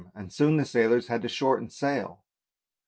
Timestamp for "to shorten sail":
1.21-2.23